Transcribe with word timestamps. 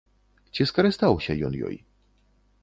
Ці 0.55 0.65
скарыстаўся 0.69 1.37
ён 1.49 1.59
ёй? 1.69 1.77